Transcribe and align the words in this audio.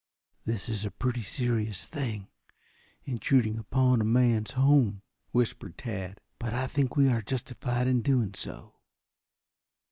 "This 0.45 0.67
is 0.67 0.83
a 0.83 0.89
pretty 0.89 1.21
serious 1.21 1.85
thing, 1.85 2.27
intruding 3.03 3.59
upon 3.59 4.01
a 4.01 4.03
man's 4.03 4.53
home," 4.53 5.03
whispered 5.29 5.77
Tad. 5.77 6.19
"But 6.39 6.55
I 6.55 6.65
think 6.65 6.95
we 6.95 7.07
are 7.07 7.21
justified 7.21 7.85
in 7.87 8.01
doing 8.01 8.33
so." 8.33 8.73